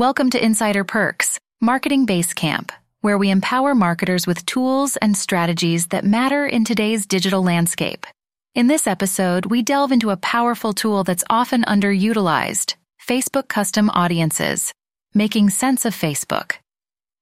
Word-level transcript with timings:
Welcome 0.00 0.30
to 0.30 0.42
Insider 0.42 0.82
Perks, 0.82 1.38
Marketing 1.60 2.06
Basecamp, 2.06 2.70
where 3.02 3.18
we 3.18 3.28
empower 3.28 3.74
marketers 3.74 4.26
with 4.26 4.46
tools 4.46 4.96
and 4.96 5.14
strategies 5.14 5.88
that 5.88 6.06
matter 6.06 6.46
in 6.46 6.64
today's 6.64 7.04
digital 7.04 7.42
landscape. 7.42 8.06
In 8.54 8.66
this 8.66 8.86
episode, 8.86 9.44
we 9.44 9.60
delve 9.60 9.92
into 9.92 10.08
a 10.08 10.16
powerful 10.16 10.72
tool 10.72 11.04
that's 11.04 11.22
often 11.28 11.64
underutilized 11.64 12.76
Facebook 13.06 13.48
Custom 13.48 13.90
Audiences, 13.90 14.72
making 15.12 15.50
sense 15.50 15.84
of 15.84 15.94
Facebook. 15.94 16.52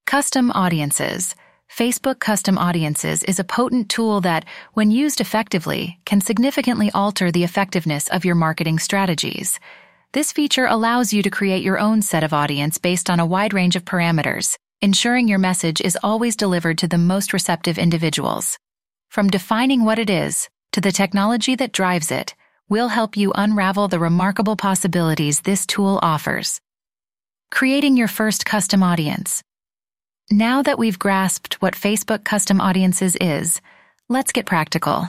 Custom 0.05 0.49
Audiences. 0.51 1.35
Facebook 1.69 2.19
Custom 2.19 2.57
Audiences 2.57 3.23
is 3.25 3.41
a 3.41 3.43
potent 3.43 3.89
tool 3.89 4.21
that, 4.21 4.45
when 4.71 4.89
used 4.89 5.19
effectively, 5.19 5.99
can 6.05 6.21
significantly 6.21 6.89
alter 6.93 7.29
the 7.29 7.43
effectiveness 7.43 8.07
of 8.07 8.23
your 8.23 8.35
marketing 8.35 8.79
strategies. 8.79 9.59
This 10.11 10.31
feature 10.31 10.65
allows 10.65 11.13
you 11.13 11.21
to 11.21 11.29
create 11.29 11.61
your 11.61 11.77
own 11.77 12.01
set 12.01 12.23
of 12.23 12.33
audience 12.33 12.79
based 12.79 13.11
on 13.11 13.19
a 13.19 13.25
wide 13.27 13.53
range 13.53 13.75
of 13.75 13.85
parameters, 13.85 14.57
ensuring 14.81 15.27
your 15.27 15.37
message 15.37 15.81
is 15.81 15.99
always 16.01 16.35
delivered 16.35 16.79
to 16.79 16.87
the 16.87 16.97
most 16.97 17.31
receptive 17.31 17.77
individuals. 17.77 18.57
From 19.09 19.29
defining 19.29 19.85
what 19.85 19.99
it 19.99 20.09
is 20.09 20.49
to 20.71 20.81
the 20.81 20.91
technology 20.91 21.55
that 21.57 21.73
drives 21.73 22.09
it, 22.09 22.33
we'll 22.69 22.87
help 22.87 23.17
you 23.17 23.31
unravel 23.35 23.87
the 23.87 23.99
remarkable 23.99 24.55
possibilities 24.55 25.41
this 25.41 25.67
tool 25.67 25.99
offers. 26.01 26.59
Creating 27.51 27.95
your 27.95 28.07
first 28.07 28.47
custom 28.47 28.81
audience. 28.81 29.43
Now 30.31 30.63
that 30.63 30.79
we've 30.79 30.97
grasped 30.97 31.61
what 31.61 31.75
Facebook 31.75 32.23
Custom 32.23 32.59
Audiences 32.59 33.15
is, 33.21 33.61
let's 34.07 34.31
get 34.31 34.47
practical. 34.47 35.07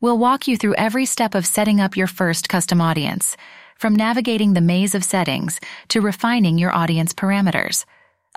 We'll 0.00 0.18
walk 0.18 0.46
you 0.46 0.56
through 0.56 0.76
every 0.76 1.06
step 1.06 1.34
of 1.34 1.44
setting 1.44 1.80
up 1.80 1.96
your 1.96 2.06
first 2.06 2.48
custom 2.48 2.80
audience 2.80 3.36
from 3.78 3.96
navigating 3.96 4.54
the 4.54 4.60
maze 4.60 4.94
of 4.94 5.04
settings 5.04 5.60
to 5.88 6.00
refining 6.00 6.58
your 6.58 6.74
audience 6.74 7.14
parameters. 7.14 7.84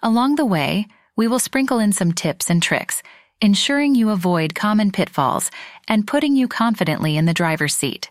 Along 0.02 0.36
the 0.36 0.46
way, 0.46 0.88
we 1.18 1.28
will 1.28 1.40
sprinkle 1.40 1.80
in 1.80 1.92
some 1.92 2.14
tips 2.14 2.50
and 2.50 2.64
tricks, 2.64 3.04
ensuring 3.42 3.96
you 3.96 4.12
avoid 4.12 4.56
common 4.56 4.92
pitfalls 4.92 5.52
and 5.88 6.08
putting 6.08 6.36
you 6.36 6.48
confidently 6.48 7.18
in 7.18 7.26
the 7.26 7.34
driver's 7.34 7.76
seat. 7.76 8.10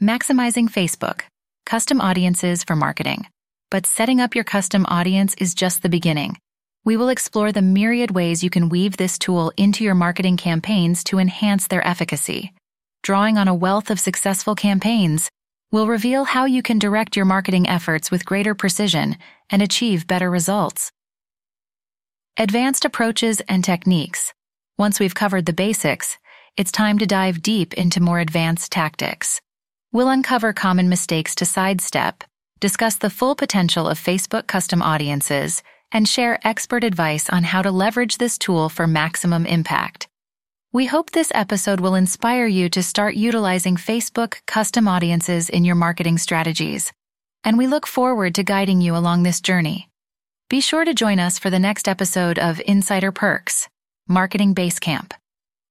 Maximizing 0.00 0.68
Facebook, 0.68 1.22
custom 1.64 2.00
audiences 2.00 2.64
for 2.64 2.76
marketing. 2.76 3.26
But 3.70 3.86
setting 3.86 4.20
up 4.20 4.34
your 4.34 4.44
custom 4.44 4.84
audience 4.88 5.34
is 5.38 5.54
just 5.54 5.82
the 5.82 5.88
beginning. 5.88 6.36
We 6.84 6.96
will 6.96 7.08
explore 7.08 7.52
the 7.52 7.62
myriad 7.62 8.10
ways 8.10 8.42
you 8.42 8.50
can 8.50 8.68
weave 8.68 8.96
this 8.96 9.16
tool 9.16 9.52
into 9.56 9.84
your 9.84 9.94
marketing 9.94 10.36
campaigns 10.36 11.04
to 11.04 11.18
enhance 11.18 11.68
their 11.68 11.86
efficacy. 11.86 12.52
Drawing 13.02 13.38
on 13.38 13.48
a 13.48 13.54
wealth 13.54 13.90
of 13.90 14.00
successful 14.00 14.54
campaigns, 14.54 15.30
will 15.72 15.86
reveal 15.86 16.24
how 16.24 16.44
you 16.44 16.62
can 16.62 16.78
direct 16.78 17.16
your 17.16 17.24
marketing 17.24 17.66
efforts 17.66 18.10
with 18.10 18.26
greater 18.26 18.54
precision 18.54 19.16
and 19.50 19.62
achieve 19.62 20.06
better 20.06 20.30
results. 20.30 20.92
Advanced 22.36 22.84
approaches 22.84 23.40
and 23.48 23.64
techniques. 23.64 24.34
Once 24.78 25.00
we've 25.00 25.14
covered 25.14 25.46
the 25.46 25.52
basics, 25.52 26.18
it's 26.58 26.70
time 26.70 26.98
to 26.98 27.06
dive 27.06 27.40
deep 27.40 27.72
into 27.74 28.00
more 28.00 28.20
advanced 28.20 28.70
tactics. 28.70 29.40
We'll 29.92 30.10
uncover 30.10 30.52
common 30.52 30.90
mistakes 30.90 31.34
to 31.36 31.46
sidestep, 31.46 32.22
discuss 32.60 32.96
the 32.96 33.10
full 33.10 33.34
potential 33.34 33.88
of 33.88 33.98
Facebook 33.98 34.46
custom 34.46 34.82
audiences, 34.82 35.62
and 35.90 36.06
share 36.06 36.38
expert 36.46 36.84
advice 36.84 37.30
on 37.30 37.44
how 37.44 37.62
to 37.62 37.70
leverage 37.70 38.18
this 38.18 38.36
tool 38.36 38.68
for 38.68 38.86
maximum 38.86 39.46
impact. 39.46 40.08
We 40.74 40.86
hope 40.86 41.10
this 41.10 41.30
episode 41.34 41.80
will 41.80 41.94
inspire 41.94 42.46
you 42.46 42.70
to 42.70 42.82
start 42.82 43.14
utilizing 43.14 43.76
Facebook 43.76 44.40
custom 44.46 44.88
audiences 44.88 45.50
in 45.50 45.66
your 45.66 45.74
marketing 45.74 46.16
strategies, 46.16 46.90
and 47.44 47.58
we 47.58 47.66
look 47.66 47.86
forward 47.86 48.34
to 48.36 48.42
guiding 48.42 48.80
you 48.80 48.96
along 48.96 49.22
this 49.22 49.42
journey. 49.42 49.90
Be 50.48 50.62
sure 50.62 50.86
to 50.86 50.94
join 50.94 51.18
us 51.18 51.38
for 51.38 51.50
the 51.50 51.58
next 51.58 51.88
episode 51.88 52.38
of 52.38 52.58
Insider 52.64 53.12
Perks, 53.12 53.68
Marketing 54.08 54.54
Basecamp, 54.54 55.12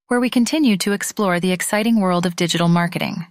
where 0.05 0.19
we 0.19 0.29
continue 0.29 0.77
to 0.77 0.91
explore 0.91 1.39
the 1.39 1.51
exciting 1.51 1.99
world 1.99 2.27
of 2.27 2.35
digital 2.35 2.67
marketing. 2.67 3.25